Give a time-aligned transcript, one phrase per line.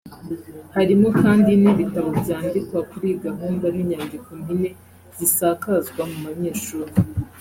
[0.75, 4.69] Harimo kandi n’ibitabo byandikwa kuri iyi gahunda n’inyandiko mpine
[5.17, 6.91] zisakazwa mu banyeshuri